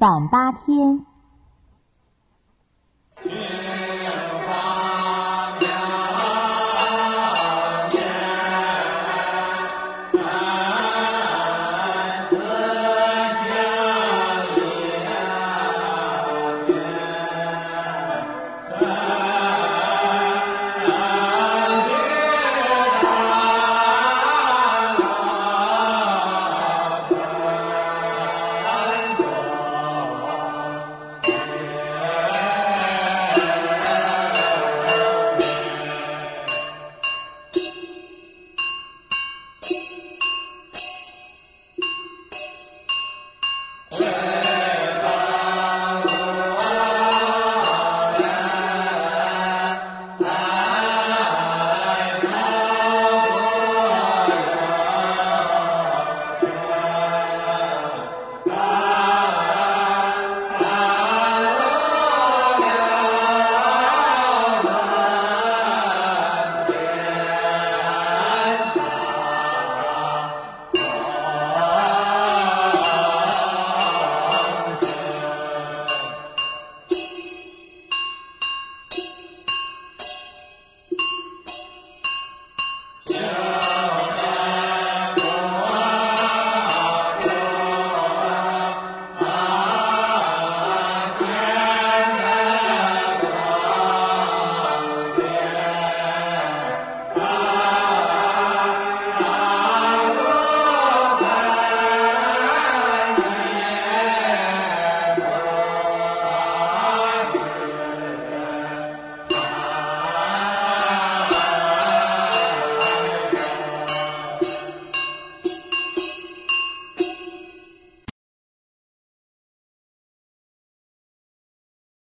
[0.00, 1.04] 反八天，